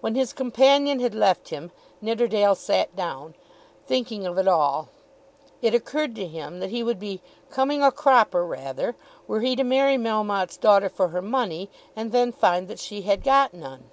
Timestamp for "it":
4.38-4.48, 5.60-5.74